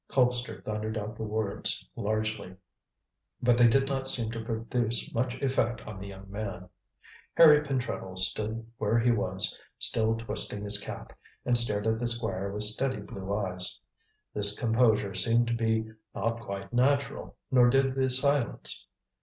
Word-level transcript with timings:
Colpster 0.11 0.63
thundered 0.63 0.97
out 0.97 1.15
the 1.15 1.23
words 1.23 1.87
largely, 1.95 2.55
but 3.39 3.55
they 3.55 3.67
did 3.67 3.87
not 3.87 4.07
seem 4.07 4.31
to 4.31 4.43
produce 4.43 5.13
much 5.13 5.35
effect 5.43 5.81
on 5.85 5.99
the 5.99 6.07
young 6.07 6.27
man. 6.31 6.67
Harry 7.35 7.61
Pentreddle 7.61 8.17
stood 8.17 8.65
where 8.79 8.97
he 8.97 9.11
was, 9.11 9.59
still 9.77 10.17
twisting 10.17 10.63
his 10.63 10.79
cap, 10.81 11.15
and 11.45 11.55
stared 11.55 11.85
at 11.85 11.99
the 11.99 12.07
Squire 12.07 12.51
with 12.51 12.63
steady 12.63 12.97
blue 13.01 13.31
eyes. 13.31 13.79
This 14.33 14.59
composure 14.59 15.13
seemed 15.13 15.45
to 15.49 15.53
be 15.53 15.91
not 16.15 16.41
quite 16.41 16.73
natural, 16.73 17.35
nor 17.51 17.69
did 17.69 17.93
the 17.93 18.09
silence. 18.09 18.87